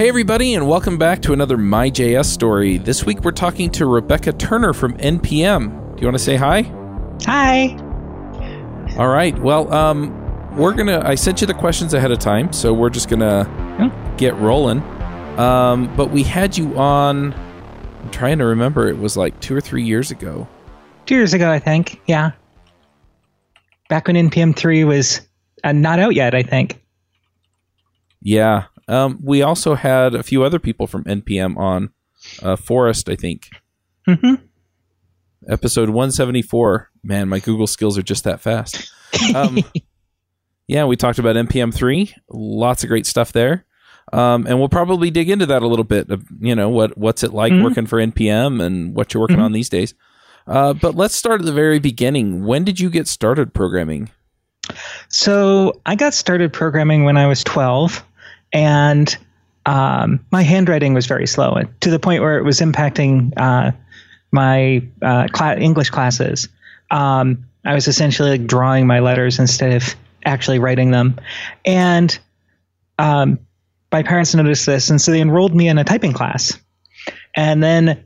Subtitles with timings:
[0.00, 2.78] Hey, everybody, and welcome back to another MyJS story.
[2.78, 5.94] This week we're talking to Rebecca Turner from NPM.
[5.94, 6.62] Do you want to say hi?
[7.26, 7.76] Hi.
[8.96, 9.38] All right.
[9.38, 11.02] Well, um, we're gonna.
[11.04, 14.80] I sent you the questions ahead of time, so we're just gonna get rolling.
[15.38, 17.34] Um, but we had you on.
[17.34, 18.88] I'm trying to remember.
[18.88, 20.48] It was like two or three years ago.
[21.04, 22.00] Two years ago, I think.
[22.06, 22.30] Yeah.
[23.90, 25.20] Back when NPM three was
[25.62, 26.80] uh, not out yet, I think.
[28.22, 28.64] Yeah.
[28.90, 31.90] Um, we also had a few other people from NPM on.
[32.42, 33.48] Uh, Forrest, I think.
[34.06, 34.34] Mm-hmm.
[35.48, 36.90] Episode 174.
[37.02, 38.92] Man, my Google skills are just that fast.
[39.34, 39.58] Um,
[40.66, 42.14] yeah, we talked about NPM three.
[42.28, 43.64] Lots of great stuff there.
[44.12, 46.10] Um, and we'll probably dig into that a little bit.
[46.10, 47.62] Of, you know what what's it like Mhm.
[47.62, 49.44] working for NPM and what you're working Mhm.
[49.44, 49.94] on these days.
[50.46, 52.44] Uh, but let's start at the very beginning.
[52.44, 54.10] When did you get started programming?
[55.08, 58.04] So I got started programming when I was 12,
[58.52, 59.16] and
[59.66, 63.72] um, my handwriting was very slow to the point where it was impacting uh,
[64.32, 66.48] my uh, cla- English classes.
[66.90, 71.20] Um, I was essentially like drawing my letters instead of actually writing them.
[71.64, 72.18] And
[72.98, 73.38] um,
[73.92, 76.58] my parents noticed this, and so they enrolled me in a typing class.
[77.34, 78.04] And then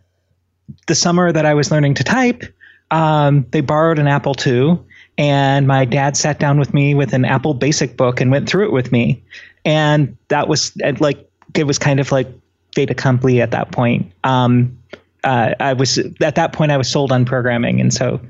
[0.86, 2.44] the summer that I was learning to type,
[2.90, 4.78] um, they borrowed an Apple II,
[5.18, 8.66] and my dad sat down with me with an Apple Basic book and went through
[8.66, 9.22] it with me.
[9.64, 12.28] And that was uh, like it was kind of like
[12.74, 14.12] fait accompli at that point.
[14.24, 14.78] Um,
[15.22, 18.20] uh, I was at that point I was sold on programming, and so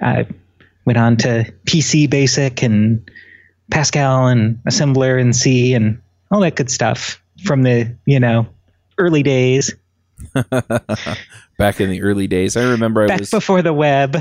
[0.00, 0.26] I
[0.84, 3.10] went on to PC Basic and
[3.70, 6.00] Pascal and Assembler and C and
[6.30, 8.46] all that good stuff from the you know
[8.98, 9.74] early days
[11.58, 14.16] Back in the early days, I remember I back was before the web.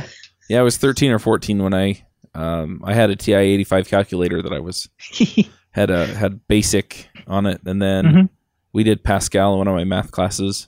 [0.49, 2.03] yeah I was 13 or 14 when I
[2.35, 4.87] um, I had a TI 85 calculator that I was
[5.77, 8.29] had a had basic on it, and then Mhm.
[8.73, 10.67] we did Pascal in one of my math classes.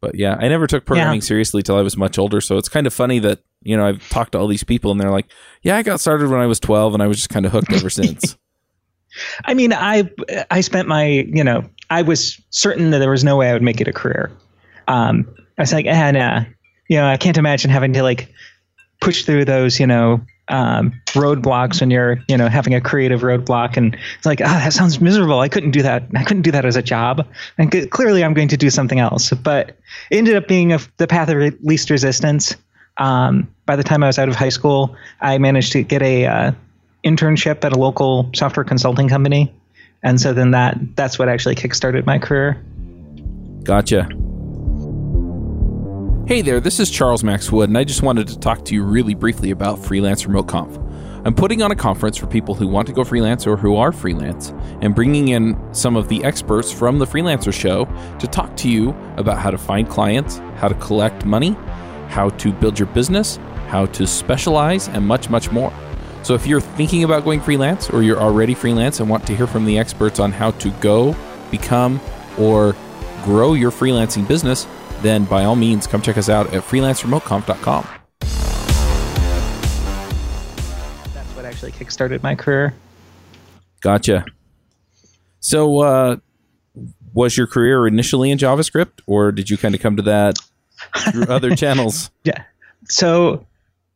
[0.00, 2.40] But yeah, I never took programming seriously till I was much older.
[2.40, 5.00] So it's kind of funny that you know I've talked to all these people and
[5.00, 5.26] they're like,
[5.62, 7.72] "Yeah, I got started when I was 12, and I was just kind of hooked
[7.72, 8.36] ever since."
[9.44, 10.08] I mean, I
[10.50, 13.62] I spent my you know I was certain that there was no way I would
[13.62, 14.30] make it a career.
[14.88, 15.26] Um,
[15.58, 16.40] I was like, and uh,
[16.88, 18.32] you know, I can't imagine having to like
[19.00, 20.20] push through those you know
[20.50, 24.72] um, roadblocks when you're you know having a creative roadblock, and it's like, ah, that
[24.72, 25.40] sounds miserable.
[25.40, 26.04] I couldn't do that.
[26.14, 28.98] I couldn't do that as a job, and c- clearly I'm going to do something
[28.98, 29.30] else.
[29.30, 29.70] But
[30.10, 32.56] it ended up being a, the path of re- least resistance.
[32.98, 36.26] Um, by the time I was out of high school, I managed to get a
[36.26, 36.52] uh,
[37.04, 39.54] internship at a local software consulting company,
[40.02, 42.62] and so then that that's what actually kickstarted my career.
[43.62, 44.08] Gotcha.
[46.30, 48.84] Hey there, this is Charles Max Wood, and I just wanted to talk to you
[48.84, 50.78] really briefly about Freelance Remote Conf.
[51.24, 53.90] I'm putting on a conference for people who want to go freelance or who are
[53.90, 57.86] freelance, and bringing in some of the experts from the Freelancer Show
[58.20, 61.56] to talk to you about how to find clients, how to collect money,
[62.06, 65.72] how to build your business, how to specialize, and much, much more.
[66.22, 69.48] So if you're thinking about going freelance or you're already freelance and want to hear
[69.48, 71.16] from the experts on how to go,
[71.50, 72.00] become,
[72.38, 72.76] or
[73.24, 74.68] grow your freelancing business,
[75.02, 77.88] then by all means come check us out at freelanceremoteconf.com.
[81.14, 82.74] That's what actually kickstarted my career.
[83.80, 84.24] Gotcha.
[85.40, 86.16] So, uh,
[87.12, 90.38] was your career initially in JavaScript, or did you kind of come to that
[91.10, 92.10] through other channels?
[92.24, 92.44] Yeah.
[92.84, 93.46] So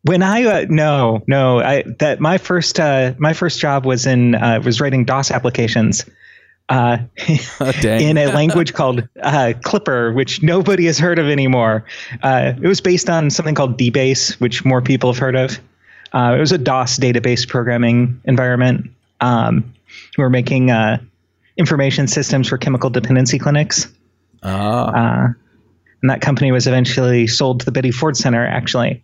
[0.02, 4.34] when I uh, no no I that my first uh, my first job was in
[4.34, 6.04] uh, was writing DOS applications.
[6.68, 6.98] Uh,
[7.60, 11.84] Oh, in a language called uh, Clipper, which nobody has heard of anymore.
[12.22, 15.58] Uh, it was based on something called DBase, which more people have heard of.
[16.12, 18.90] Uh, it was a DOS database programming environment.
[19.20, 19.74] Um,
[20.16, 20.98] we were making uh,
[21.56, 23.88] information systems for chemical dependency clinics.
[24.42, 25.32] Ah, Uh,
[26.02, 29.02] and that company was eventually sold to the Betty Ford Center, actually.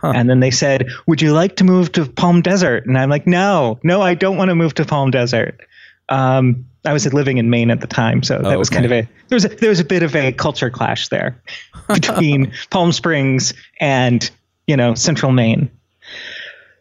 [0.00, 0.12] Huh.
[0.14, 3.26] And then they said, "Would you like to move to Palm Desert?" And I'm like,
[3.26, 5.60] "No, no, I don't want to move to Palm Desert."
[6.08, 8.92] Um, I was living in Maine at the time, so that Oh, was kind of
[8.92, 11.40] a there was a, there was a bit of a culture clash there
[11.88, 14.30] between Palm Springs and
[14.66, 15.70] you know Central Maine.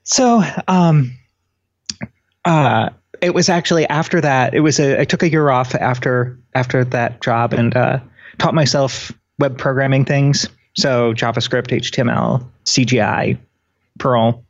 [0.03, 1.11] So, um,
[2.45, 2.89] uh,
[3.21, 4.53] it was actually after that.
[4.53, 5.01] It was a.
[5.01, 7.99] I took a year off after after that job and uh,
[8.37, 10.47] taught myself web programming things.
[10.75, 13.37] So JavaScript, HTML, CGI,
[13.97, 14.43] Perl,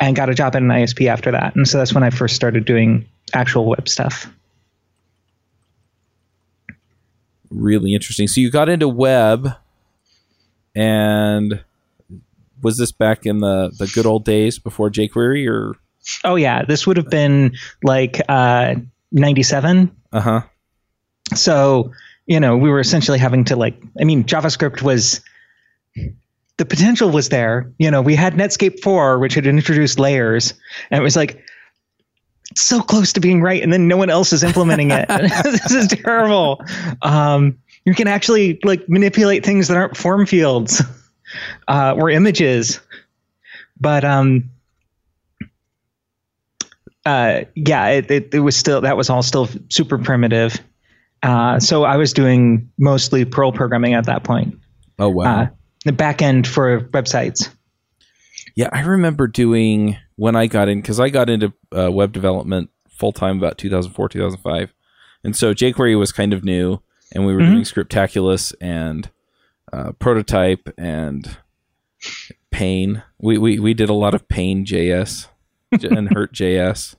[0.00, 1.54] and got a job at an ISP after that.
[1.56, 4.30] And so that's when I first started doing actual web stuff.
[7.56, 8.28] Really interesting.
[8.28, 9.48] So you got into web,
[10.74, 11.64] and
[12.62, 15.76] was this back in the the good old days before jQuery, or
[16.24, 18.74] Oh yeah, this would have been like uh,
[19.12, 19.90] 97.
[20.12, 20.40] uh huh?
[21.34, 21.90] so
[22.26, 25.20] you know we were essentially having to like i mean javascript was
[26.56, 30.54] the potential was there you know we had netscape 4 which had introduced layers
[30.90, 31.42] and it was like
[32.54, 35.88] so close to being right and then no one else is implementing it this is
[35.88, 36.62] terrible
[37.02, 40.82] um, you can actually like manipulate things that aren't form fields
[41.68, 42.80] uh, or images
[43.80, 44.50] but um
[47.06, 50.60] uh, yeah, it, it, it, was still that was all still super primitive.
[51.22, 54.58] Uh, so I was doing mostly Perl programming at that point.
[54.98, 55.42] Oh wow!
[55.42, 55.46] Uh,
[55.84, 57.48] the back end for websites.
[58.56, 62.70] Yeah, I remember doing when I got in because I got into uh, web development
[62.88, 64.74] full time about 2004 2005,
[65.22, 66.80] and so jQuery was kind of new,
[67.12, 67.52] and we were mm-hmm.
[67.52, 69.10] doing Scriptaculous and
[69.72, 71.36] uh, Prototype and
[72.50, 73.02] Pain.
[73.18, 75.28] We, we we did a lot of Pain JS
[75.72, 76.96] and Hurt JS.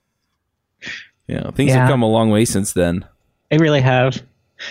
[1.27, 1.79] Yeah, things yeah.
[1.79, 3.03] have come a long way since then.
[3.49, 4.21] They really have.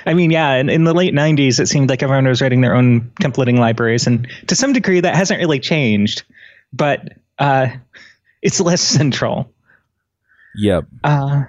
[0.05, 2.75] I mean, yeah, in, in the late 90s, it seemed like everyone was writing their
[2.75, 4.07] own templating libraries.
[4.07, 6.25] And to some degree, that hasn't really changed,
[6.77, 7.69] but uh,
[8.43, 9.53] it's less central.
[10.57, 10.87] Yep.
[11.05, 11.45] Uh,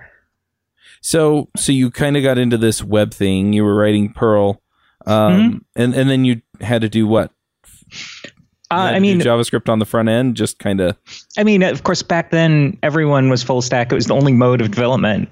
[1.02, 3.54] so, so you kind of got into this web thing.
[3.54, 4.62] You were writing Perl,
[5.06, 5.58] um, mm-hmm.
[5.76, 7.32] and and then you had to do what?
[8.70, 10.98] Uh, I mean, JavaScript on the front end, just kind of.
[11.38, 13.92] I mean, of course, back then everyone was full stack.
[13.94, 15.30] It was the only mode of development.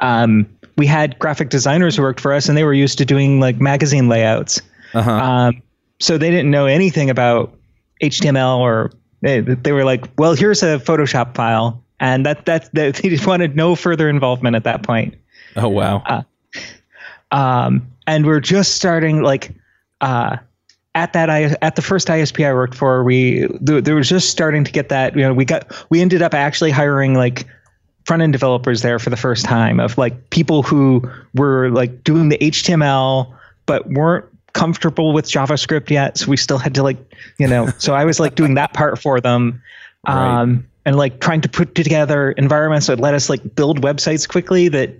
[0.00, 0.48] Um,
[0.78, 3.60] we had graphic designers who worked for us, and they were used to doing like
[3.60, 4.62] magazine layouts.
[4.94, 5.10] Uh-huh.
[5.10, 5.62] Um,
[6.00, 7.54] so they didn't know anything about
[8.02, 12.94] HTML, or they, they were like, "Well, here's a Photoshop file," and that that, that
[13.02, 15.14] they just wanted no further involvement at that point.
[15.56, 16.02] Oh wow!
[16.06, 16.22] Uh,
[17.30, 19.54] um, and we're just starting like.
[20.00, 20.36] Uh,
[20.94, 24.64] at that I, at the first ISP I worked for, we there was just starting
[24.64, 25.14] to get that.
[25.14, 27.46] You know, we got we ended up actually hiring like
[28.08, 31.02] front end developers there for the first time of like people who
[31.34, 33.30] were like doing the HTML
[33.66, 34.24] but weren't
[34.58, 36.18] comfortable with JavaScript yet.
[36.18, 36.98] So we still had to like
[37.38, 37.68] you know.
[37.78, 39.62] so I was like doing that part for them.
[40.06, 40.64] Um, right.
[40.86, 44.90] And like trying to put together environments that let us like build websites quickly that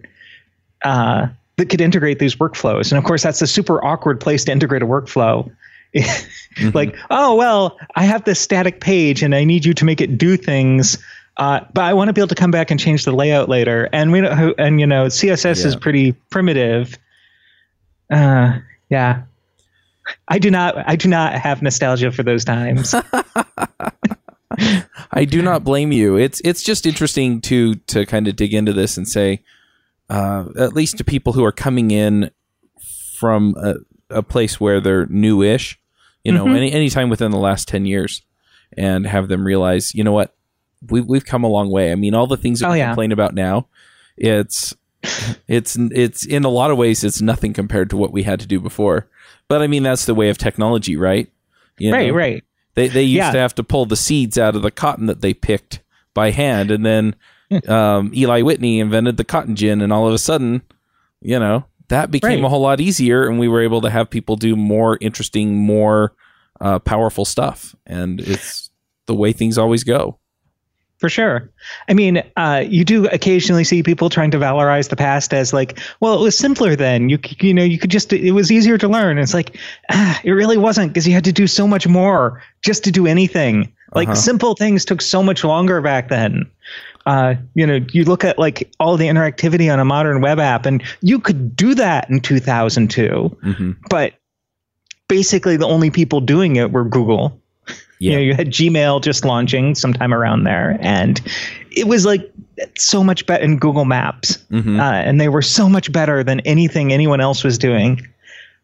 [0.85, 2.91] uh, that could integrate these workflows.
[2.91, 5.51] And of course, that's a super awkward place to integrate a workflow
[5.95, 6.71] mm-hmm.
[6.75, 10.19] like, oh well, I have this static page and I need you to make it
[10.19, 10.99] do things.
[11.37, 13.89] Uh, but I want to be able to come back and change the layout later.
[13.93, 15.67] And we and you know, CSS yeah.
[15.69, 16.99] is pretty primitive.
[18.11, 18.59] Uh,
[18.91, 19.23] yeah,
[20.29, 22.95] I do not, I do not have nostalgia for those times.
[25.11, 26.17] I do not blame you.
[26.17, 29.43] It's it's just interesting to to kind of dig into this and say,
[30.09, 32.31] uh, at least to people who are coming in
[33.15, 33.75] from a,
[34.19, 35.79] a place where they're newish,
[36.25, 36.75] you know, mm-hmm.
[36.75, 38.23] any time within the last ten years,
[38.77, 40.35] and have them realize, you know what,
[40.89, 41.93] we we've come a long way.
[41.93, 42.89] I mean, all the things that oh, we yeah.
[42.89, 43.69] complain about now,
[44.17, 44.75] it's
[45.47, 48.47] it's it's in a lot of ways it's nothing compared to what we had to
[48.47, 49.09] do before.
[49.49, 51.31] But I mean, that's the way of technology, right?
[51.79, 52.45] You right, know, right.
[52.75, 53.33] They they used yeah.
[53.33, 55.81] to have to pull the seeds out of the cotton that they picked
[56.15, 57.17] by hand, and then
[57.67, 60.63] um, Eli Whitney invented the cotton gin, and all of a sudden,
[61.21, 62.45] you know, that became right.
[62.45, 66.15] a whole lot easier and we were able to have people do more interesting more
[66.61, 68.71] uh, powerful stuff and it's
[69.07, 70.19] the way things always go
[70.99, 71.51] for sure.
[71.89, 75.79] I mean, uh, you do occasionally see people trying to valorize the past as like,
[76.01, 77.09] well, it was simpler then.
[77.09, 79.19] You you know, you could just it was easier to learn.
[79.19, 79.57] It's like,
[79.91, 83.07] ah, it really wasn't because you had to do so much more just to do
[83.07, 83.73] anything.
[83.95, 84.17] Like uh-huh.
[84.17, 86.51] simple things took so much longer back then.
[87.07, 90.67] Uh, you know, you look at like all the interactivity on a modern web app,
[90.67, 93.73] and you could do that in 2002, mm-hmm.
[93.89, 94.15] but
[95.09, 97.41] basically the only people doing it were Google.
[98.01, 98.11] Yeah.
[98.11, 101.21] You know, you had Gmail just launching sometime around there, and
[101.71, 102.33] it was like
[102.77, 104.79] so much better in Google Maps, mm-hmm.
[104.81, 108.07] uh, and they were so much better than anything anyone else was doing.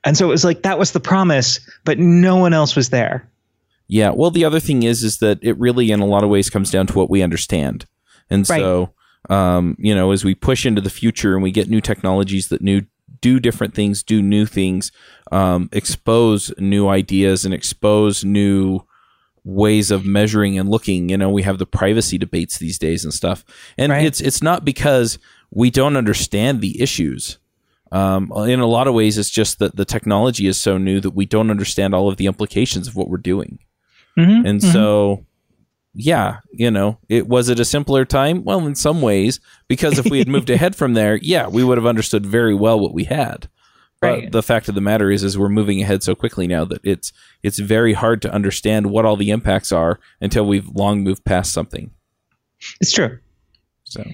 [0.04, 3.28] And so it was like that was the promise, but no one else was there.
[3.88, 4.10] Yeah.
[4.10, 6.70] Well, the other thing is, is that it really, in a lot of ways, comes
[6.70, 7.86] down to what we understand.
[8.30, 8.60] And right.
[8.60, 8.94] so,
[9.28, 12.62] um, you know, as we push into the future and we get new technologies that
[12.62, 12.82] new
[13.20, 14.92] do different things, do new things,
[15.32, 18.80] um, expose new ideas and expose new
[19.44, 21.08] ways of measuring and looking.
[21.08, 23.44] You know, we have the privacy debates these days and stuff,
[23.78, 24.04] and right.
[24.04, 25.18] it's it's not because
[25.50, 27.38] we don't understand the issues.
[27.92, 31.10] Um, in a lot of ways, it's just that the technology is so new that
[31.10, 33.60] we don't understand all of the implications of what we're doing.
[34.18, 34.72] Mm-hmm, and mm-hmm.
[34.72, 35.26] so
[35.94, 38.42] yeah, you know, it was it a simpler time?
[38.44, 41.78] Well, in some ways, because if we had moved ahead from there, yeah, we would
[41.78, 43.48] have understood very well what we had.
[44.04, 44.22] Right.
[44.24, 46.80] But the fact of the matter is, is we're moving ahead so quickly now that
[46.84, 51.24] it's it's very hard to understand what all the impacts are until we've long moved
[51.24, 51.90] past something.
[52.80, 53.18] It's true.
[53.84, 54.04] So,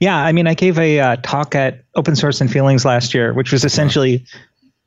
[0.00, 3.32] Yeah, I mean, I gave a uh, talk at Open Source and Feelings last year,
[3.32, 4.24] which was essentially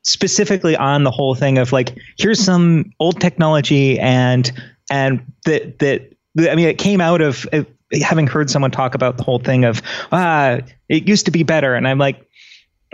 [0.04, 4.52] specifically on the whole thing of like, here's some old technology, and
[4.90, 7.64] and that that I mean, it came out of uh,
[8.02, 11.76] having heard someone talk about the whole thing of ah, it used to be better,
[11.76, 12.28] and I'm like,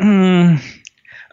[0.01, 0.81] mm.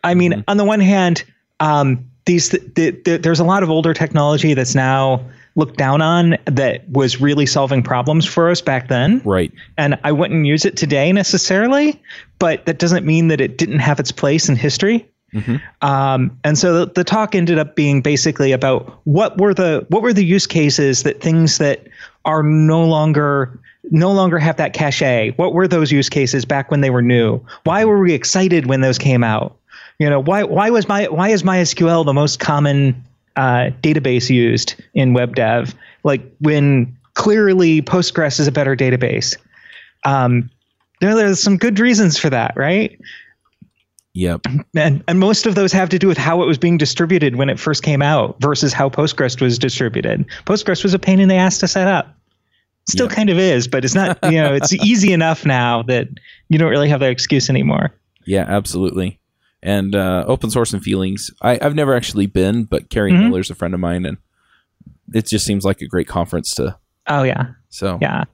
[0.05, 0.43] I mean, mm-hmm.
[0.49, 1.25] on the one hand,
[1.61, 5.25] um, these the, the, there's a lot of older technology that's now
[5.57, 9.21] looked down on that was really solving problems for us back then.
[9.25, 9.53] Right.
[9.77, 12.01] And I wouldn't use it today necessarily,
[12.39, 15.09] but that doesn't mean that it didn't have its place in history.
[15.35, 15.57] Mm-hmm.
[15.87, 20.01] Um, and so the, the, talk ended up being basically about what were the what
[20.01, 21.87] were the use cases that things that
[22.29, 23.59] are no longer
[23.91, 25.31] no longer have that cachet.
[25.37, 27.41] What were those use cases back when they were new?
[27.65, 29.57] Why were we excited when those came out?
[29.99, 33.03] You know, why why was my why is MySQL the most common
[33.37, 35.75] uh, database used in web dev?
[36.05, 39.37] Like when clearly Postgres is a better database.
[40.05, 40.51] Um,
[41.01, 43.01] there, there's some good reasons for that, right?
[44.13, 44.43] Yep.
[44.77, 47.49] And and most of those have to do with how it was being distributed when
[47.49, 50.27] it first came out versus how Postgres was distributed.
[50.45, 52.18] Postgres was a pain in the ass to set up.
[52.89, 53.17] Still yep.
[53.17, 56.09] kind of is, but it's not, you know, it's easy enough now that
[56.49, 57.93] you don't really have that excuse anymore.
[58.27, 59.21] Yeah, absolutely.
[59.63, 61.31] And uh, open source and feelings.
[61.43, 63.29] I, have never actually been, but Carrie mm-hmm.
[63.29, 64.17] Miller's a friend of mine, and
[65.13, 66.79] it just seems like a great conference to.
[67.07, 67.53] Oh yeah.
[67.69, 68.25] So yeah.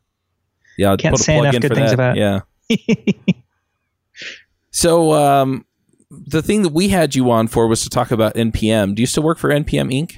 [0.76, 1.94] Yeah, I'd can't say enough good things that.
[1.94, 2.16] about.
[2.16, 2.40] Yeah.
[4.70, 5.64] so um,
[6.10, 8.94] the thing that we had you on for was to talk about NPM.
[8.94, 10.16] Do you still work for NPM Inc?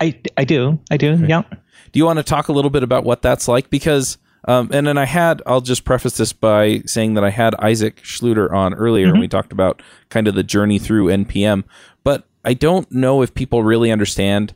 [0.00, 0.78] I, I do.
[0.90, 1.12] I do.
[1.12, 1.26] Okay.
[1.28, 1.42] Yeah.
[1.94, 3.70] Do you want to talk a little bit about what that's like?
[3.70, 7.54] Because, um, and then I had, I'll just preface this by saying that I had
[7.54, 9.12] Isaac Schlueter on earlier mm-hmm.
[9.12, 11.62] and we talked about kind of the journey through NPM,
[12.02, 14.54] but I don't know if people really understand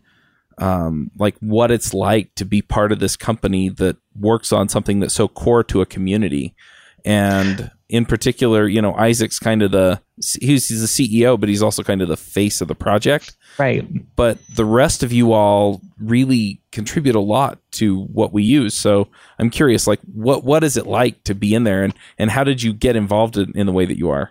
[0.58, 4.98] um, like what it's like to be part of this company that works on something
[4.98, 6.56] that's so core to a community.
[7.04, 11.62] And in particular, you know, Isaac's kind of the he's, he's the CEO, but he's
[11.62, 13.36] also kind of the face of the project.
[13.58, 13.86] Right.
[14.14, 18.74] But the rest of you all really contribute a lot to what we use.
[18.74, 22.30] So I'm curious, like, what what is it like to be in there, and and
[22.30, 24.30] how did you get involved in, in the way that you are?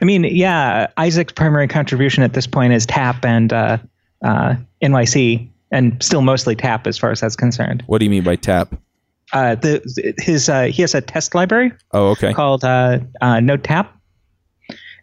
[0.00, 3.78] I mean, yeah, Isaac's primary contribution at this point is TAP and uh,
[4.24, 7.84] uh, NYC, and still mostly TAP as far as that's concerned.
[7.86, 8.74] What do you mean by TAP?
[9.32, 11.72] Uh, the his uh, he has a test library.
[11.92, 12.32] Oh, okay.
[12.32, 13.88] Called uh, uh, NodeTap,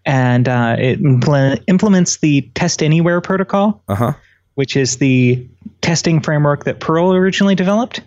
[0.06, 4.14] and uh, it impl- implements the Test Anything protocol, uh-huh.
[4.56, 5.46] which is the
[5.82, 8.02] testing framework that Perl originally developed,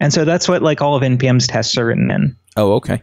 [0.00, 2.36] and so that's what like all of npm's tests are written in.
[2.56, 3.02] Oh, okay.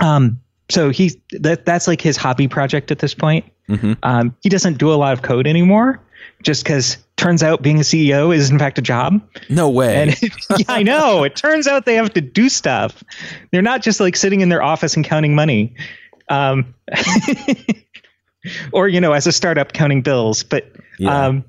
[0.00, 3.44] Um, so he that that's like his hobby project at this point.
[3.68, 3.92] Mm-hmm.
[4.02, 6.00] Um, he doesn't do a lot of code anymore,
[6.42, 9.20] just because turns out being a CEO is in fact a job.
[9.50, 10.02] No way.
[10.02, 10.22] And
[10.58, 11.22] yeah, I know.
[11.22, 13.04] It turns out they have to do stuff.
[13.52, 15.74] They're not just like sitting in their office and counting money.
[16.30, 16.74] Um,
[18.72, 20.42] or you know, as a startup counting bills.
[20.42, 21.26] But yeah.
[21.26, 21.44] um,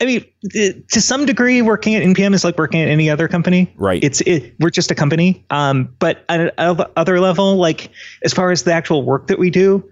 [0.00, 3.72] I mean, to some degree, working at NPM is like working at any other company.
[3.76, 4.04] Right.
[4.04, 5.44] It's it, we're just a company.
[5.48, 7.90] Um, but at another level, like
[8.22, 9.88] as far as the actual work that we do,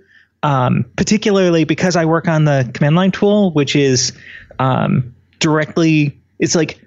[0.47, 4.13] um, particularly because I work on the command line tool, which is
[4.61, 6.81] um, directly, it's like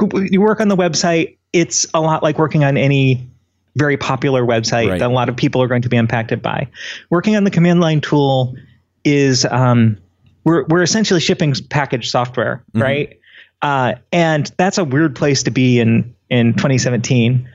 [0.00, 1.36] you work on the website.
[1.52, 3.28] It's a lot like working on any
[3.76, 4.98] very popular website right.
[5.00, 6.66] that a lot of people are going to be impacted by.
[7.10, 8.56] Working on the command line tool
[9.04, 9.98] is um,
[10.44, 12.82] we're we're essentially shipping package software, mm-hmm.
[12.82, 13.18] right?
[13.60, 17.46] Uh, and that's a weird place to be in in 2017.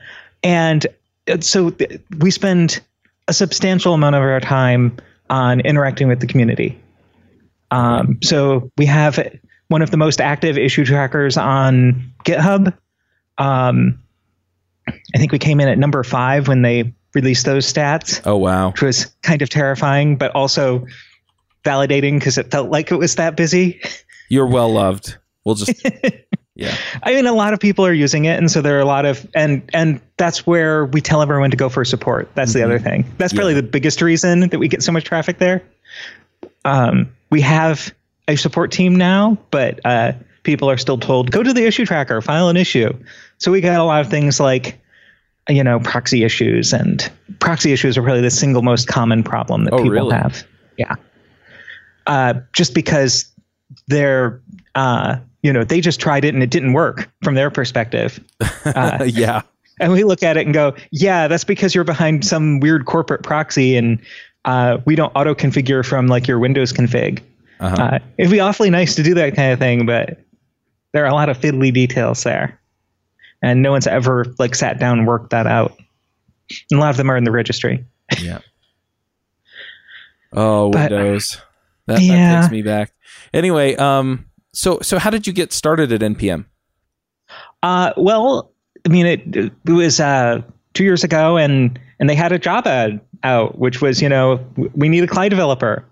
[0.44, 0.86] And
[1.40, 2.80] so th- we spend
[3.26, 4.96] a substantial amount of our time
[5.30, 6.78] on interacting with the community.
[7.70, 9.18] Um, so we have
[9.68, 12.76] one of the most active issue trackers on GitHub.
[13.36, 14.02] Um,
[14.88, 18.20] I think we came in at number five when they released those stats.
[18.24, 20.86] Oh wow, which was kind of terrifying, but also
[21.64, 23.80] validating because it felt like it was that busy.
[24.28, 25.16] You're well loved.
[25.44, 25.86] We'll just
[26.58, 26.76] yeah.
[27.02, 29.06] I mean, a lot of people are using it, and so there are a lot
[29.06, 32.28] of and and that's where we tell everyone to go for support.
[32.34, 32.58] That's mm-hmm.
[32.58, 33.10] the other thing.
[33.16, 33.62] That's probably yeah.
[33.62, 35.62] the biggest reason that we get so much traffic there.
[36.64, 37.94] Um, we have
[38.26, 40.12] a support team now, but uh,
[40.42, 42.92] people are still told go to the issue tracker, file an issue.
[43.38, 44.78] So we got a lot of things like
[45.48, 49.72] you know proxy issues, and proxy issues are probably the single most common problem that
[49.72, 50.14] oh, people really?
[50.14, 50.44] have.
[50.76, 50.96] Yeah
[52.08, 53.30] uh, just because
[53.86, 54.40] they're
[54.74, 58.20] uh, you know they just tried it and it didn't work from their perspective.
[58.64, 59.40] Uh, yeah.
[59.80, 63.22] And we look at it and go, yeah, that's because you're behind some weird corporate
[63.22, 63.98] proxy and
[64.44, 67.22] uh, we don't auto configure from like your Windows config.
[67.60, 67.76] Uh-huh.
[67.76, 70.18] Uh, it'd be awfully nice to do that kind of thing, but
[70.92, 72.60] there are a lot of fiddly details there,
[73.42, 75.78] and no one's ever like sat down and worked that out.
[76.70, 77.84] And a lot of them are in the registry.
[78.20, 78.40] Yeah.
[80.32, 81.40] Oh, But- Windows.
[81.86, 82.16] That, Yeah.
[82.34, 82.92] that takes me back.
[83.32, 84.26] Anyway, um,
[84.58, 86.44] so so how did you get started at NPM?
[87.62, 88.50] Uh, well,
[88.84, 90.42] I mean, it, it was uh,
[90.74, 94.44] two years ago, and and they had a job ad out, which was, you know,
[94.74, 95.84] we need a CLI developer,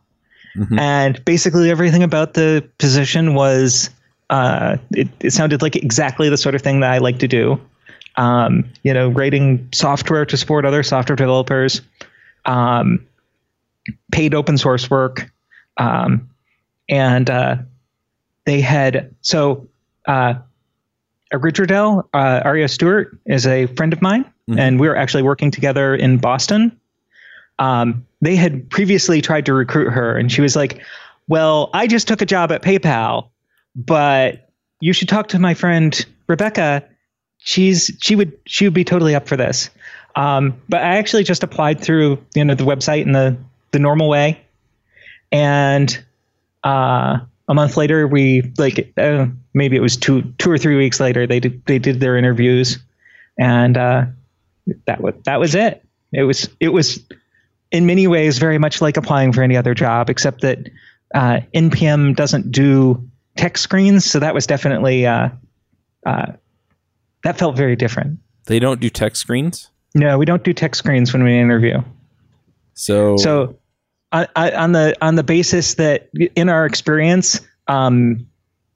[0.56, 0.80] Mhm.
[0.80, 3.90] and basically everything about the position was,
[4.30, 7.60] uh, it, it sounded like exactly the sort of thing that I like to do.
[8.16, 11.82] Um, you know, writing software to support other software developers,
[12.46, 13.04] um,
[14.10, 15.30] paid open source work,
[15.76, 16.28] um,
[16.88, 17.56] and uh,
[18.46, 19.68] they had so.
[20.06, 20.34] Uh,
[21.32, 24.58] Richardell, uh, Aria Stewart is a friend of mine, Mhm.
[24.60, 26.70] and we were actually working together in Boston.
[27.58, 30.80] Um, they had previously tried to recruit her, and she was like,
[31.26, 33.28] "Well, I just took a job at PayPal,
[33.74, 34.48] but
[34.80, 36.84] you should talk to my friend Rebecca.
[37.38, 39.68] She's she would she would be totally up for this."
[40.14, 43.36] Um, but I actually just applied through you know the website in the
[43.72, 44.40] the normal way,
[45.32, 45.98] and
[46.62, 51.00] uh, a month later we like uh, maybe it was two two or three weeks
[51.00, 52.78] later they did they did their interviews
[53.38, 54.06] and uh,
[54.86, 55.84] that was that was it.
[56.12, 57.00] It was it was
[57.70, 60.58] in many ways very much like applying for any other job except that
[61.14, 65.28] uh, npm doesn't do tech screens so that was definitely uh,
[66.04, 66.32] uh,
[67.24, 68.20] that felt very different.
[68.44, 71.82] They don't do tech screens, no we don't do tech screens when we interview.
[72.74, 73.56] So so
[74.12, 78.26] I, I, on the on the basis that in our experience um,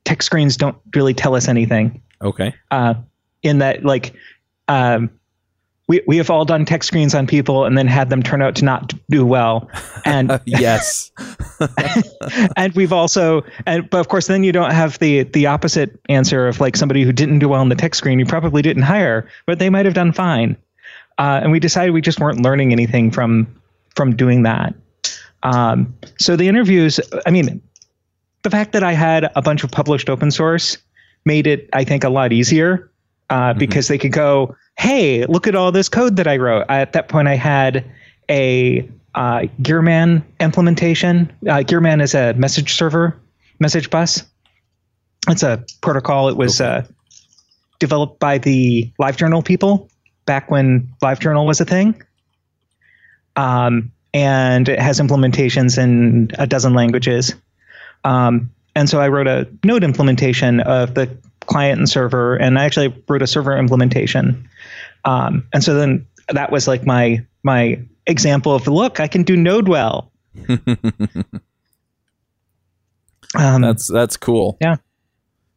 [0.04, 2.02] tech screens don't really tell us anything.
[2.22, 2.94] Okay, uh,
[3.42, 4.14] in that like
[4.68, 5.10] um,
[5.90, 8.54] we we have all done tech screens on people and then had them turn out
[8.56, 9.68] to not do well.
[10.04, 11.10] And yes,
[12.56, 16.46] and we've also and but of course then you don't have the the opposite answer
[16.46, 19.28] of like somebody who didn't do well in the tech screen you probably didn't hire
[19.46, 20.56] but they might have done fine.
[21.18, 23.46] Uh, and we decided we just weren't learning anything from
[23.94, 24.74] from doing that
[25.42, 27.60] um, so the interviews i mean
[28.42, 30.78] the fact that i had a bunch of published open source
[31.24, 32.90] made it i think a lot easier
[33.30, 36.92] uh, because they could go hey look at all this code that i wrote at
[36.92, 37.84] that point i had
[38.28, 41.30] a uh, Gearman implementation.
[41.42, 43.18] Uh, Gearman is a message server,
[43.58, 44.22] message bus.
[45.28, 46.28] It's a protocol.
[46.28, 46.86] It was uh,
[47.78, 49.90] developed by the LiveJournal people
[50.26, 52.00] back when LiveJournal was a thing.
[53.36, 57.34] Um, and it has implementations in a dozen languages.
[58.04, 62.64] Um, and so I wrote a Node implementation of the client and server, and I
[62.64, 64.48] actually wrote a server implementation.
[65.04, 69.36] Um, and so then that was like my my example of look, I can do
[69.36, 70.12] Node well.
[73.34, 74.58] Um, that's that's cool.
[74.60, 74.76] Yeah.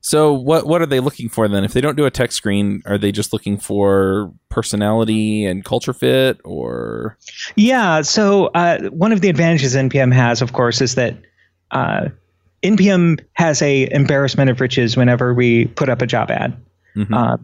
[0.06, 1.64] So what what are they looking for then?
[1.64, 5.94] If they don't do a tech screen, are they just looking for personality and culture
[5.94, 7.18] fit, or
[7.56, 8.02] Yeah.
[8.02, 11.16] So uh, one of the advantages NPM has, of course, is that
[11.72, 12.10] uh,
[12.64, 16.56] NPM has a embarrassment of riches whenever we put up a job ad.
[16.98, 17.08] Mhm.
[17.14, 17.38] Uh,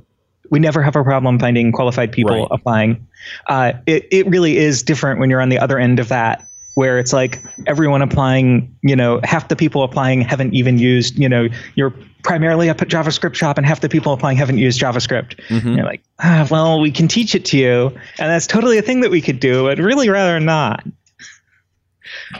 [0.52, 2.48] we never have a problem finding qualified people Right.
[2.52, 3.08] applying.
[3.48, 6.45] Uh, it it really is different when you're on the other end of that,
[6.80, 8.74] where it's like everyone applying.
[8.82, 11.20] You know, half the people applying haven't even used.
[11.20, 15.36] You know, you're primarily a JavaScript shop, and half the people applying haven't used JavaScript.
[15.50, 15.76] Mhm.
[15.76, 17.88] You're like, ah, well, we can teach it to you,
[18.18, 20.86] and that's totally a thing that we could do, but really rather not.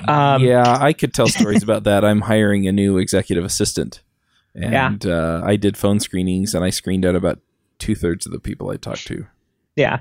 [0.08, 2.04] Um, yeah, I could tell stories about that.
[2.06, 4.02] I'm hiring a new executive assistant,
[4.56, 7.40] and uh, I did phone screenings, and I screened out about
[7.78, 9.28] two thirds of the people I talked to.
[9.76, 10.00] Yeah.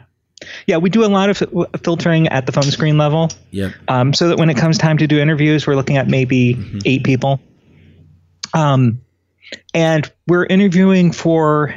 [0.66, 1.42] Yeah, we do a lot of
[1.82, 3.72] filtering at the phone screen level, Yep.
[3.88, 7.02] um, so that when it comes time to do interviews, we're looking at maybe eight
[7.04, 7.40] people.
[8.54, 9.00] Um,
[9.74, 11.74] and we're interviewing for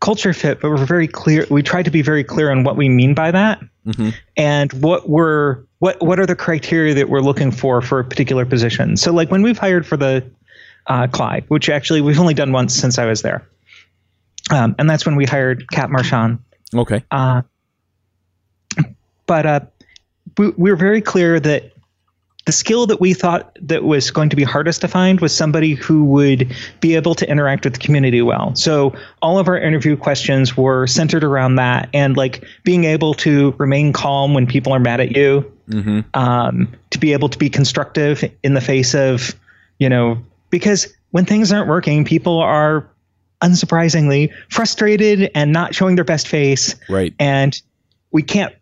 [0.00, 1.46] culture fit, but we're very clear.
[1.50, 4.14] We try to be very clear on what we mean by that, Mhm.
[4.36, 8.44] and what we're what what are the criteria that we're looking for for a particular
[8.44, 8.96] position.
[8.98, 10.22] So, like when we've hired for the
[10.86, 13.42] uh, CLI, which actually we've only done once since I was there,
[14.50, 16.38] um, and that's when we hired Kat Marchán.
[16.74, 17.04] Okay.
[17.10, 17.42] Uh,
[19.26, 19.60] but uh,
[20.38, 21.72] we, we were very clear that
[22.46, 25.74] the skill that we thought that was going to be hardest to find was somebody
[25.74, 28.54] who would be able to interact with the community well.
[28.56, 33.54] So all of our interview questions were centered around that and like being able to
[33.58, 37.48] remain calm when people are mad at you, hmm um, to be able to be
[37.48, 39.32] constructive in the face of,
[39.78, 42.88] you know, because when things aren't working, people are
[43.42, 47.14] unsurprisingly frustrated and not showing their best face Right.
[47.18, 47.60] and
[48.12, 48.54] we can't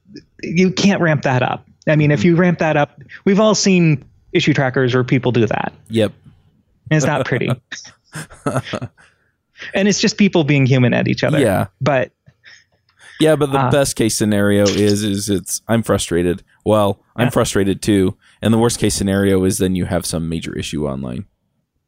[0.42, 4.04] you can't ramp that up i mean if you ramp that up we've all seen
[4.32, 6.12] issue trackers where people do that Yep.
[6.90, 7.48] and it's not pretty
[9.74, 11.66] and it's just people being human at each other Yeah.
[11.80, 12.12] but
[13.20, 16.44] Yeah, but the Uh, best case scenario is is it's I'm frustrated.
[16.64, 17.30] Well, I'm Yeah.
[17.30, 18.16] frustrated too.
[18.40, 21.24] And the worst case scenario is then you have some major issue online.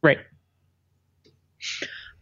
[0.03, 0.19] Right.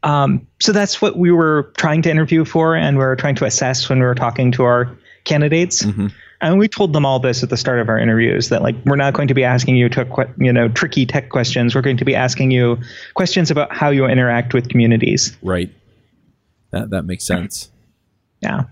[0.04, 3.46] Um, so that's what we were trying to interview for, and we were trying to
[3.46, 5.84] assess when we were talking to our candidates.
[5.84, 6.12] Mhm.
[6.42, 8.96] And we told them all this at the start of our interviews that like we're
[8.96, 11.76] not going to be asking you to you know tricky tech questions.
[11.76, 12.78] We're going to be asking you
[13.14, 15.36] questions about how you interact with communities.
[15.42, 15.70] Right.
[16.72, 17.70] That that makes sense.
[18.42, 18.66] Yeah.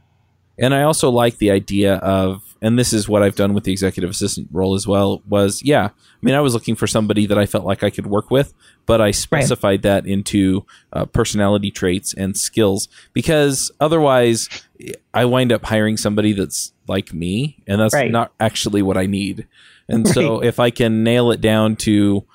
[0.57, 3.71] And I also like the idea of, and this is what I've done with the
[3.71, 5.91] executive assistant role as well, was yeah, I
[6.21, 8.53] mean, I was looking for somebody that I felt like I could work with,
[8.85, 14.49] but I specified that into uh, personality traits and skills because otherwise
[15.13, 18.11] I wind up hiring somebody that's like me, and that's Right.
[18.11, 19.47] not actually what I need.
[19.89, 22.25] And so if I can nail it down to,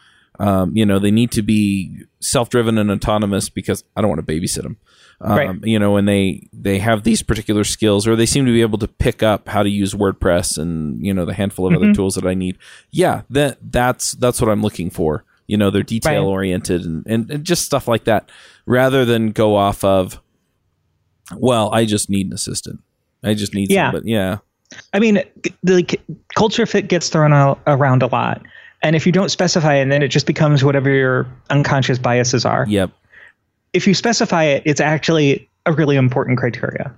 [0.43, 4.33] um, you know, they need to be self-driven and autonomous because I don't want to
[4.33, 4.77] babysit them.
[5.21, 5.57] Um, Right.
[5.65, 8.79] You know, and they they have these particular skills, or they seem to be able
[8.79, 12.17] to pick up how to use WordPress and you know the handful of other tools
[12.17, 12.59] that I need.
[12.91, 15.25] Yeah, that that's that's what I'm looking for.
[15.47, 18.31] You know, they're detail oriented and, and and just stuff like that,
[18.67, 20.21] rather than go off of,
[21.37, 22.81] well, I just need an assistant.
[23.23, 23.93] I just need Yeah.
[23.93, 24.11] somebody.
[24.11, 24.39] Yeah.
[24.93, 25.23] I mean,
[25.63, 25.99] the
[26.35, 28.43] culture fit gets thrown out, around a lot,
[28.83, 32.67] and if you don't specify it, then it just becomes whatever your unconscious biases are.
[32.69, 32.91] Yep.
[33.73, 36.93] If you specify it, it's actually a really important criteria.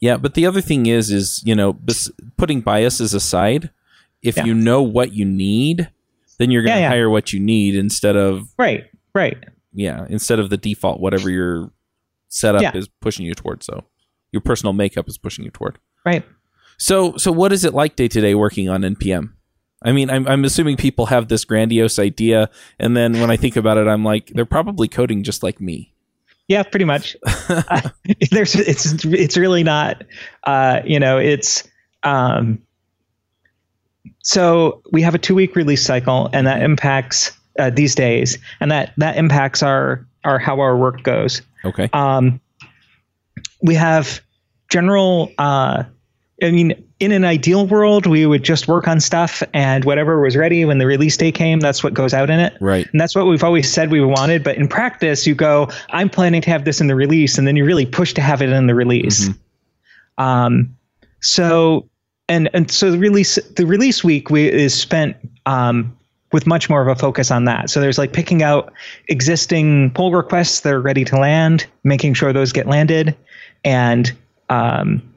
[0.00, 3.70] Yeah, but the other thing is, is you know, bes- putting biases aside,
[4.22, 4.44] if Yeah.
[4.44, 5.90] you know what you need,
[6.38, 6.88] then you're going to Yeah, yeah.
[6.90, 8.84] hire what you need instead of Right.
[9.14, 9.36] Right.
[9.74, 11.70] yeah, instead of the default whatever your
[12.28, 13.62] setup is pushing you toward.
[13.62, 13.84] So
[14.32, 15.78] your personal makeup is pushing you toward.
[16.06, 16.24] Right.
[16.78, 19.32] So so what is it like day to day working on NPM?
[19.82, 23.56] I mean, I'm I'm assuming people have this grandiose idea, and then when I think
[23.56, 25.94] about it, I'm like, they're probably coding just like me.
[26.48, 27.16] Yeah, pretty much.
[27.48, 27.80] uh,
[28.30, 30.02] there's it's it's really not
[30.44, 31.62] uh, you know, it's
[32.02, 32.60] um
[34.22, 38.70] so we have a 2 week release cycle and that impacts uh, these days and
[38.70, 41.40] that that impacts our our how our work goes.
[41.64, 41.88] Okay.
[41.92, 42.40] Um
[43.62, 44.20] we have
[44.68, 45.84] general uh
[46.42, 50.36] I mean, in an ideal world, we would just work on stuff and whatever was
[50.36, 52.54] ready when the release day came, that's what goes out in it.
[52.60, 52.86] Right.
[52.92, 54.44] And that's what we've always said we wanted.
[54.44, 57.56] But in practice, you go, I'm planning to have this in the release, and then
[57.56, 59.30] you really push to have it in the release.
[60.18, 60.76] Um,
[61.20, 61.88] so,
[62.28, 65.96] and and so the release the release week we, is spent um,
[66.32, 67.70] with much more of a focus on that.
[67.70, 68.72] So there's like picking out
[69.08, 73.16] existing pull requests that are ready to land, making sure those get landed,
[73.64, 74.12] and
[74.50, 75.09] um,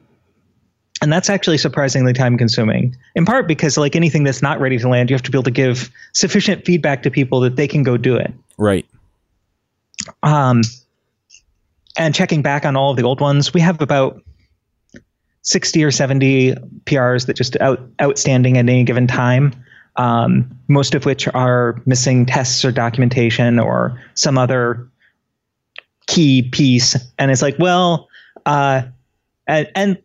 [1.04, 4.88] and that's actually surprisingly time consuming in part because like anything that's not ready to
[4.88, 7.82] land you have to be able to give sufficient feedback to people that they can
[7.82, 8.86] go do it Right.
[10.22, 10.62] um,
[11.98, 14.22] and checking back on all of the old ones we have about
[15.42, 16.54] 60 or 70
[16.86, 19.52] prs that just out outstanding at any given time
[19.96, 24.88] um, most of which are missing tests or documentation or some other
[26.06, 28.08] key piece and it's like well
[28.46, 28.82] uh,
[29.46, 30.02] and, and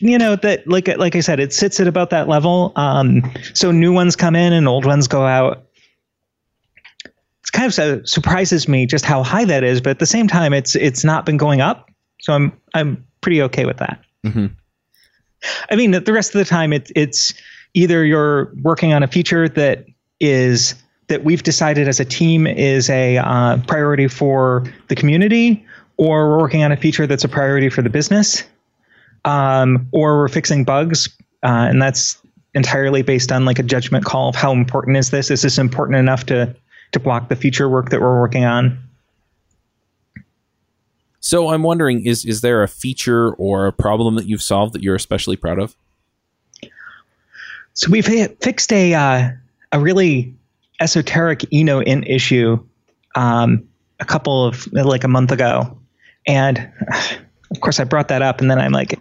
[0.00, 2.72] you know that like like I said, it sits at about that level.
[2.76, 3.22] Um,
[3.54, 5.64] so new ones come in and old ones go out.
[7.40, 10.26] It's kind of so, surprises me just how high that is, but at the same
[10.26, 11.90] time, it's it's not been going up.
[12.20, 14.02] So I'm I'm pretty okay with that.
[14.24, 14.50] Mhm.
[15.70, 17.34] I mean, the rest of the time, it's it's
[17.74, 19.84] either you're working on a feature that
[20.18, 20.74] is
[21.08, 25.64] that we've decided as a team is a uh, priority for the community,
[25.96, 28.44] or we're working on a feature that's a priority for the business
[29.24, 31.08] um, or we're fixing bugs,
[31.42, 32.20] uh, and that's
[32.54, 35.30] entirely based on like a judgment call of how important is this?
[35.30, 36.54] Is this important enough to
[36.92, 38.78] to block the feature work that we're working on?
[41.20, 44.82] So I'm wondering, is is there a feature or a problem that you've solved that
[44.82, 45.76] you're especially proud of?
[47.74, 49.30] So we've fixed a uh,
[49.72, 50.34] a really
[50.80, 52.58] esoteric ENOENT issue
[53.14, 53.68] um,
[54.00, 55.78] a couple of like a month ago,
[56.26, 56.58] and
[57.50, 58.98] of course I brought that up, and then I'm like,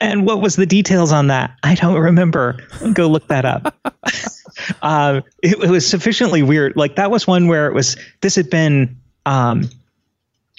[0.00, 1.56] and what was the details on that?
[1.62, 2.56] I don't remember.
[2.94, 3.76] Go look that up.
[4.82, 6.76] um, it, it was sufficiently weird.
[6.76, 7.96] Like that was one where it was.
[8.22, 9.68] This had been um,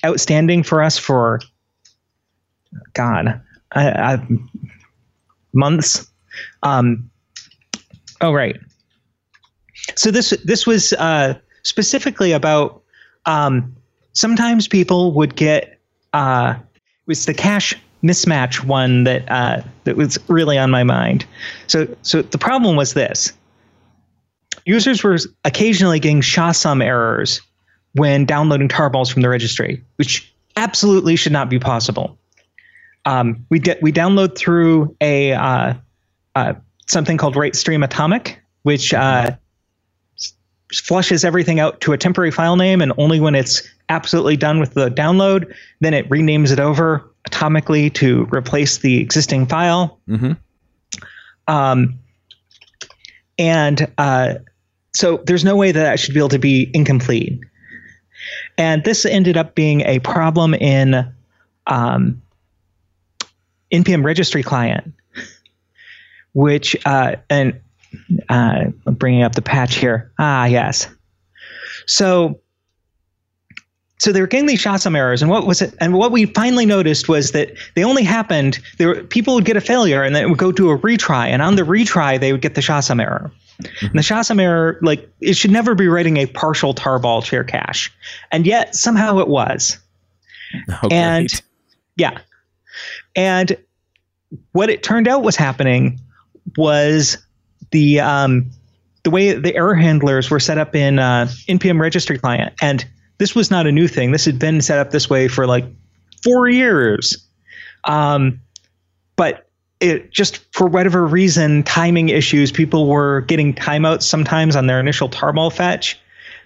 [0.05, 1.39] outstanding for us for
[2.93, 4.27] God, I, I,
[5.53, 6.09] months.
[6.63, 7.09] Um,
[8.21, 8.57] oh right.
[9.95, 12.83] So this this was uh, specifically about
[13.25, 13.75] um,
[14.13, 15.79] sometimes people would get
[16.13, 21.25] uh, it was the cache mismatch one that uh, that was really on my mind.
[21.67, 23.33] So so the problem was this:
[24.65, 27.41] users were occasionally getting SHA-SUM errors
[27.93, 32.17] when downloading tarballs from the registry, which absolutely should not be possible.
[33.05, 35.73] um, we de- we download through a uh,
[36.35, 36.53] uh,
[36.87, 39.31] something called WriteStream Atomic, which uh,
[40.71, 44.73] flushes everything out to a temporary file name, and only when it's absolutely done with
[44.73, 49.99] the download, then it renames it over atomically to replace the existing file.
[50.07, 50.31] Mm-hmm.
[51.47, 51.99] Um,
[53.37, 54.35] and uh,
[54.93, 57.39] so there's no way that that should be able to be incomplete.
[58.57, 61.11] And this ended up being a problem in
[61.67, 62.21] um,
[63.73, 64.93] npm registry client,
[66.33, 67.59] which uh, and
[68.29, 70.11] uh, bringing up the patch here.
[70.19, 70.87] Ah, yes.
[71.87, 72.39] So
[74.01, 75.75] so they were getting these SHA-SUM errors, and what was it?
[75.79, 78.57] And what we finally noticed was that they only happened.
[78.79, 81.27] There, were, people would get a failure, and then it would go to a retry,
[81.27, 83.31] and on the retry they would get the SHA-SUM error.
[83.81, 87.93] And the SHA-SUM error, like it should never be writing a partial tarball share cache,
[88.31, 89.77] and yet somehow it was.
[90.83, 91.41] Oh, And- great.
[91.95, 92.17] Yeah.
[93.15, 93.55] And
[94.51, 95.99] what it turned out was happening
[96.57, 97.17] was
[97.71, 98.51] the um,
[99.03, 102.85] the way the error handlers were set up in uh, npm registry client, and
[103.17, 104.11] this was not a new thing.
[104.11, 105.65] This had been set up this way for like
[106.23, 107.25] four years,
[107.85, 108.39] um,
[109.15, 109.47] but
[109.79, 115.09] it just for whatever reason, timing issues, people were getting timeouts sometimes on their initial
[115.09, 115.99] tarball fetch,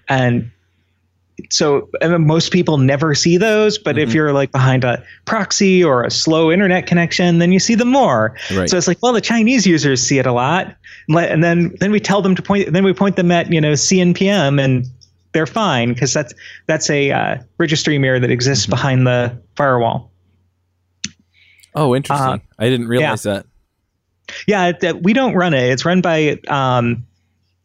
[0.08, 0.52] and
[1.50, 4.14] so most people never see those, but if Mhm.
[4.14, 8.36] you're like behind a proxy or a slow internet connection, then you see them more.
[8.54, 8.70] Right.
[8.70, 10.76] So it's like, well, the Chinese users see it a lot,
[11.08, 12.72] and then then we tell them to point.
[12.74, 14.86] Then we point them at you know CNPM, and
[15.34, 16.34] they're fine because that's
[16.68, 18.72] that's a uh, registry mirror that exists Mm-hmm.
[18.72, 20.12] behind the firewall.
[21.76, 22.26] oh, interesting.
[22.28, 23.46] uh, I didn't realize that.
[24.48, 25.70] Yeah, it, it- we don't run it.
[25.70, 27.06] It's run by um,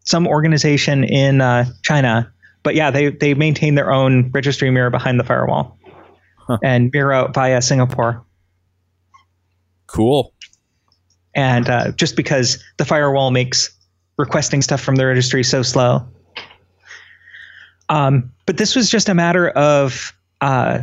[0.05, 2.31] some organization in uh, China.
[2.63, 5.79] But yeah, they they maintain their own registry mirror behind the firewall
[6.37, 6.59] Huh.
[6.63, 8.25] and mirror out via Singapore.
[9.87, 10.33] Cool.
[11.35, 13.71] and uh, just because the firewall makes
[14.19, 16.07] requesting stuff from the registry so slow.
[17.89, 20.83] Um, but this was just a matter of uh,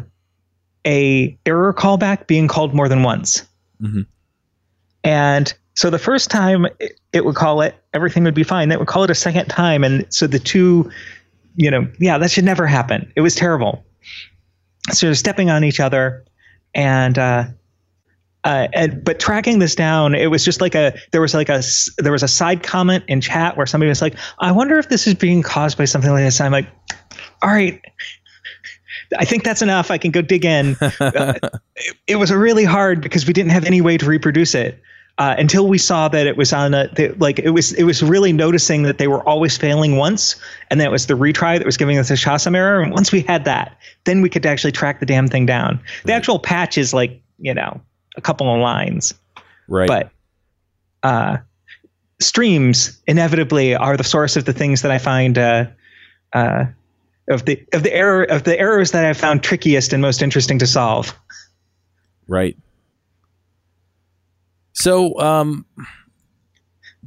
[0.86, 3.46] a error callback being called more than once,
[3.82, 4.06] Mhm.
[5.04, 6.66] and so the first time
[7.14, 8.72] it, would call it, everything would be fine.
[8.72, 10.90] It would call it a second time, and so the two,
[11.58, 13.12] you know, yeah, that should never happen.
[13.16, 13.84] It was terrible.
[14.92, 16.24] So they're stepping on each other,
[16.74, 17.46] and uh,
[18.44, 21.62] uh, and but tracking this down, it was just like a there was like a
[21.98, 25.08] there was a side comment in chat where somebody was like, "I wonder if this
[25.08, 26.70] is being caused by something like this." I'm like,
[27.42, 27.82] "All right,
[29.18, 29.90] I think that's enough.
[29.90, 31.34] I can go dig in." Uh,
[31.76, 34.82] it, it was really hard because we didn't have any way to reproduce it
[35.18, 38.04] uh, until we saw that it was on a the, like it was it was
[38.04, 40.36] really noticing that they were always failing once,
[40.70, 42.82] and that was the retry that was giving us a SHA-SUM error.
[42.82, 45.80] And once we had that, then we could actually track the damn thing down.
[46.06, 47.82] The actual patch is like you know
[48.16, 49.16] a couple of lines,
[49.68, 49.88] right.
[49.88, 50.12] but
[51.02, 51.38] uh,
[52.20, 55.66] streams inevitably are the source of the things that I find uh,
[56.34, 56.66] uh,
[57.28, 60.60] of the of the error of the errors that I've found trickiest and most interesting
[60.60, 61.18] to solve.
[62.28, 62.56] Right.
[64.78, 65.66] So, um,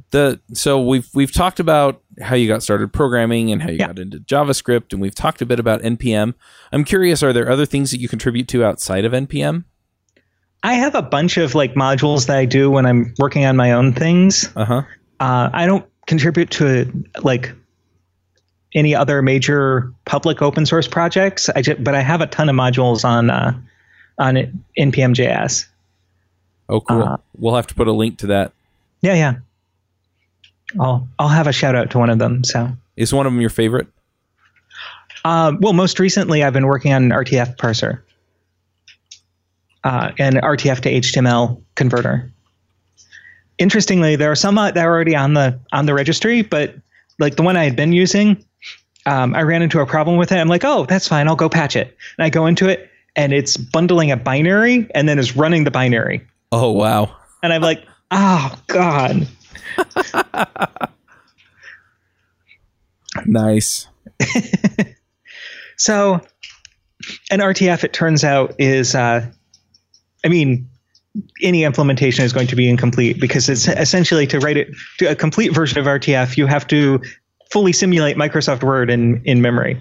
[0.09, 3.87] the so we've we've talked about how you got started programming and how you Yeah.
[3.87, 6.33] got into JavaScript, and we've talked a bit about npm.
[6.73, 9.63] I'm curious, are there other things that you contribute to outside of npm?
[10.63, 13.71] I have a bunch of like modules that I do when I'm working on my
[13.71, 14.49] own things.
[14.55, 14.81] Uh huh.
[15.21, 16.91] Uh, I don't contribute to
[17.23, 17.53] like
[18.73, 21.47] any other major public open source projects.
[21.55, 23.53] I just, but I have a ton of modules on uh,
[24.19, 24.35] on
[24.77, 25.65] npm.js.
[26.71, 27.03] Oh, cool.
[27.03, 28.53] Uh, we'll have to put a link to that.
[29.01, 29.35] Yeah, yeah.
[30.79, 32.43] I'll I'll have a shout out to one of them.
[32.45, 33.87] So, Is one of them your favorite?
[35.25, 38.01] uh, well, most recently I've been working on an RTF parser,
[39.83, 42.31] uh, and RTF to HTML converter.
[43.57, 46.73] Interestingly, there are some uh, that are already on the on the registry, but
[47.19, 48.43] like the one I had been using,
[49.05, 50.37] um, I ran into a problem with it.
[50.37, 51.27] I'm like, oh, that's fine.
[51.27, 51.97] I'll go patch it.
[52.17, 55.71] And I go into it, and it's bundling a binary, and then is running the
[55.71, 56.25] binary.
[56.51, 57.15] Oh, wow.
[57.43, 59.27] And I'm like, oh god.
[63.25, 63.87] Nice.
[65.81, 66.21] So,
[67.31, 69.25] an RTF, it turns out, is, uh,
[70.23, 70.69] I mean,
[71.41, 75.15] any implementation is going to be incomplete because it's essentially to write it to a
[75.15, 77.01] complete version of RTF, you have to
[77.51, 79.75] fully simulate Microsoft Word in, in memory.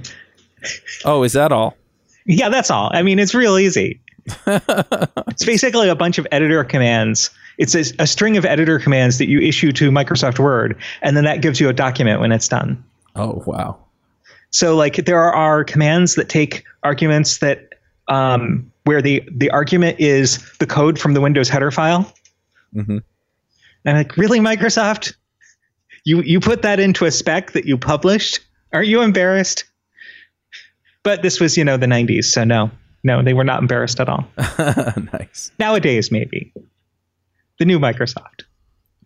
[1.05, 1.77] Oh, is that all?
[2.25, 2.89] Yeah, that's all.
[2.95, 4.01] I mean, it's real easy.
[4.47, 7.31] it's basically a bunch of editor commands.
[7.59, 11.25] It's a, a string of editor commands that you issue to Microsoft Word, and then
[11.25, 12.83] that gives you a document when it's done.
[13.17, 13.79] Oh, wow.
[14.51, 17.75] So like there are commands that take arguments that
[18.09, 22.13] um, where the the argument is the code from the Windows header file.
[22.75, 22.99] Mm-hmm.
[23.85, 25.15] And I'm like, really, Microsoft?
[26.05, 28.41] You you put that into a spec that you published?
[28.73, 29.65] Aren't you embarrassed?
[31.03, 32.71] But this was, you know, the 90s, so no,
[33.05, 34.27] no, they were not embarrassed at all.
[35.13, 35.51] nice.
[35.59, 36.53] Nowadays, maybe
[37.59, 38.43] the new Microsoft.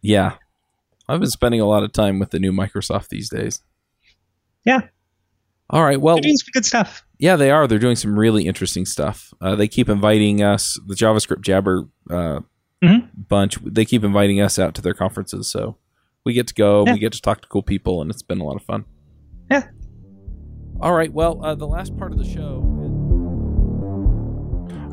[0.02, 0.34] Yeah,
[1.08, 3.62] I've been spending a lot of time with the new Microsoft these days.
[4.64, 4.80] Yeah.
[5.70, 6.00] All right.
[6.00, 7.04] Well, They're doing some good stuff.
[7.18, 7.66] yeah, they are.
[7.66, 9.32] They're doing some really interesting stuff.
[9.40, 12.40] Uh, they keep inviting us, the JavaScript Jabber uh,
[12.82, 13.08] Mhm.
[13.28, 13.56] bunch.
[13.64, 15.78] They keep inviting us out to their conferences, so
[16.24, 16.84] we get to go.
[16.86, 16.92] Yeah.
[16.94, 18.84] We get to talk to cool people, and it's been a lot of fun.
[19.50, 19.68] Yeah.
[20.80, 21.12] All right.
[21.12, 22.60] Well, uh, the last part of the show.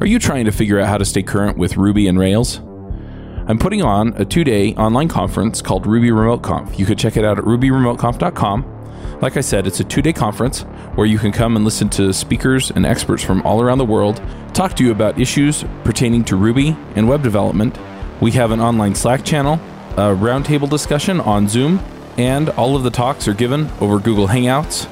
[0.02, 2.58] Are you trying to figure out how to stay current with Ruby and Rails?
[2.58, 6.80] I'm putting on a two day online conference called Ruby Remote Conf.
[6.80, 9.20] You could check it out at rubyremoteconf.com.
[9.22, 10.62] Like I said, it's a two day conference
[10.96, 14.20] where you can come and listen to speakers and experts from all around the world
[14.56, 17.78] talk to you about issues pertaining to Ruby and web development.
[18.22, 19.60] We have an online Slack channel,
[19.92, 21.78] a roundtable discussion on Zoom,
[22.18, 24.90] and all of the talks are given over Google Hangouts.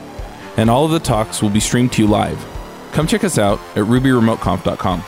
[0.55, 2.58] And all of the talks will be streamed to you live.
[2.93, 5.03] Come check us out at rubyremoteconf.com.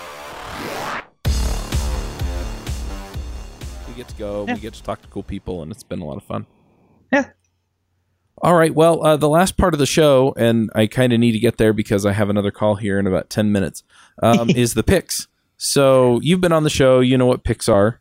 [3.88, 4.54] We get to go, Yeah.
[4.56, 6.46] we get to talk to cool people, and it's been a lot of fun.
[7.12, 7.26] Yeah.
[8.42, 8.74] All right.
[8.74, 11.58] Well, uh, the last part of the show, and I kind of need to get
[11.58, 13.84] there because I have another call here in about 10 minutes,
[14.24, 15.28] um, is the picks.
[15.58, 18.00] So you've been on the show, you know what picks are.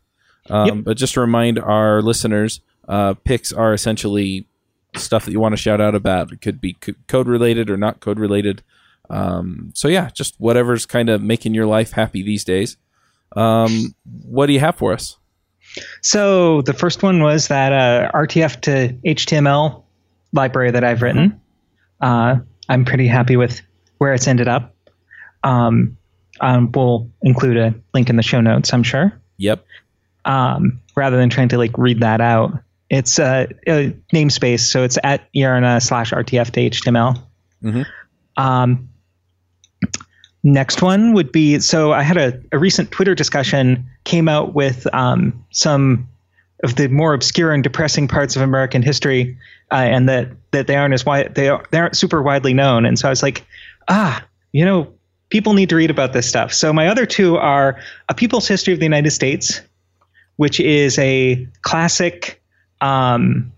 [0.49, 0.77] Um, Yep.
[0.85, 4.47] But just to remind our listeners, uh, picks are essentially
[4.95, 6.31] stuff that you want to shout out about.
[6.31, 8.63] It could be c- code related or not code related.
[9.09, 12.77] Um, so yeah, just whatever's kind of making your life happy these days.
[13.35, 15.17] Um, what do you have for us?
[16.01, 19.83] So the first one was that uh, RTF to HTML
[20.33, 21.39] library that I've written.
[22.01, 22.37] Uh,
[22.69, 23.61] I'm pretty happy with
[23.97, 24.75] where it's ended up.
[25.43, 25.97] Um,
[26.41, 29.13] um, we'll include a link in the show notes, I'm sure.
[29.37, 29.65] Yep.
[30.25, 32.51] Um, rather than trying to like read that out,
[32.89, 37.23] it's a, a namespace, so it's at iarna slash RTF to HTML.
[37.63, 37.85] Mhm.
[38.37, 38.89] Um,
[40.43, 44.87] next one would be so I had a, a recent Twitter discussion came out with
[44.93, 46.07] um, some
[46.63, 49.37] of the more obscure and depressing parts of American history,
[49.71, 52.85] uh, and that that they aren't as wide they are, they aren't super widely known.
[52.85, 53.45] And so I was like,
[53.87, 54.91] ah, you know,
[55.29, 56.53] people need to read about this stuff.
[56.53, 59.61] So my other two are A People's History of the United States,
[60.35, 62.41] which is a classic,
[62.81, 63.51] um,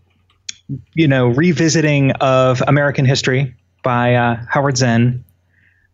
[0.94, 5.24] you know, revisiting of American history by uh, Howard Zinn.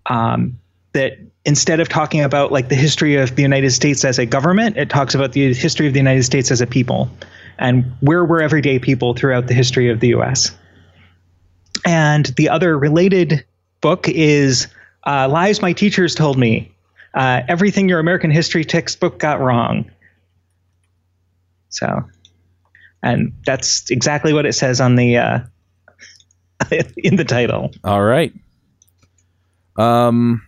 [0.06, 0.60] Um,
[1.00, 4.76] that instead of talking about like the history of the United States as a government,
[4.78, 7.10] it talks about the history of the United States as a people
[7.58, 10.56] and where we're everyday people throughout the history of the U.S.
[11.86, 13.46] And the other related
[13.82, 14.68] book is
[15.06, 16.72] uh, Lies My Teachers Told Me.
[17.14, 19.90] Uh, everything your American history textbook got wrong.
[21.70, 22.04] So,
[23.02, 25.40] and that's exactly what it says on the uh,
[26.98, 27.72] in the title.
[27.84, 28.34] All right.
[29.78, 30.42] Um.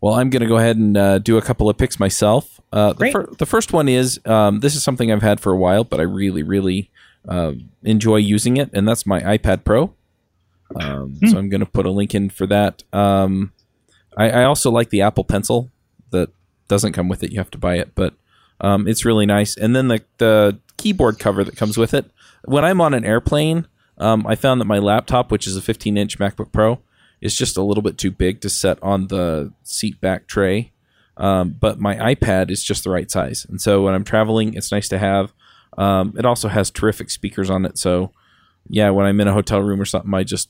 [0.00, 2.60] Well, I'm going to go ahead and uh, do a couple of picks myself.
[2.72, 5.56] Uh, the, fir- the first one is um, this is something I've had for a
[5.56, 6.90] while, but I really, really
[7.28, 9.94] uh, enjoy using it, and that's my iPad Pro.
[10.74, 12.82] Um, So I'm going to put a link in for that.
[12.92, 13.52] Um,
[14.16, 15.68] I, I also like the Apple Pencil
[16.10, 16.30] that
[16.68, 18.14] doesn't come with it; you have to buy it, but
[18.60, 19.56] um, it's really nice.
[19.56, 22.10] And then the the keyboard cover that comes with it.
[22.44, 23.66] When I'm on an airplane,
[23.98, 26.80] um, I found that my laptop, which is a 15 inch MacBook Pro,
[27.20, 30.72] is just a little bit too big to set on the seat back tray.
[31.16, 34.72] Um, but my iPad is just the right size, and so when I'm traveling, it's
[34.72, 35.32] nice to have.
[35.76, 38.12] Um, it also has terrific speakers on it, so
[38.68, 40.48] yeah, when I'm in a hotel room or something, I just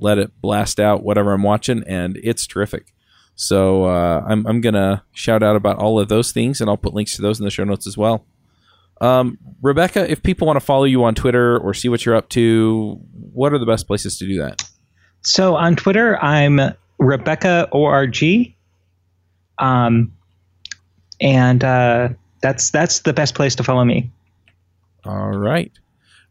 [0.00, 2.94] let it blast out whatever I'm watching, and it's terrific.
[3.34, 6.94] So uh, I'm I'm gonna shout out about all of those things, and I'll put
[6.94, 8.24] links to those in the show notes as well.
[9.00, 12.28] Um, Rebecca, if people want to follow you on Twitter or see what you're up
[12.30, 13.00] to,
[13.32, 14.62] what are the best places to do that?
[15.24, 16.60] So on Twitter, I'm
[16.98, 18.54] Rebecca ORG.
[19.58, 20.12] Um,
[21.20, 22.10] and uh,
[22.42, 24.10] that's that's the best place to follow me.
[25.04, 25.72] All right.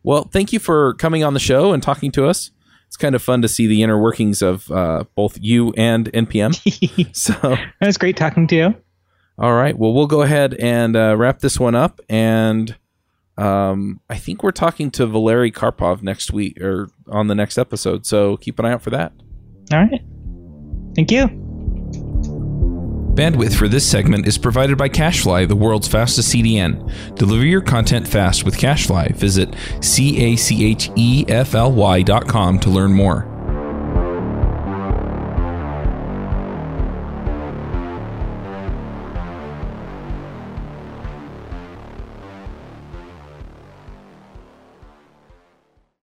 [0.03, 2.51] Well, thank you for coming on the show and talking to us.
[2.87, 6.53] It's kind of fun to see the inner workings of uh, both you and NPM.
[7.15, 8.75] so, It was great talking to you.
[9.39, 9.75] all right.
[9.75, 12.01] Well, we'll go ahead and uh, wrap this one up.
[12.09, 12.75] And
[13.37, 18.05] um, I think we're talking to Valeri Karpov next week or on the next episode.
[18.05, 19.13] So keep an eye out for that.
[19.71, 20.01] All right.
[20.95, 21.27] Thank you.
[23.15, 27.15] Bandwidth for this segment is provided by CacheFly, the world's fastest CDN.
[27.15, 29.15] Deliver your content fast with CacheFly.
[29.15, 33.32] Visit C A C H E F L Y dot com to learn more.